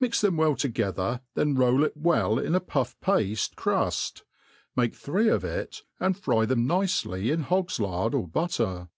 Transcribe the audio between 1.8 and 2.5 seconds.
it well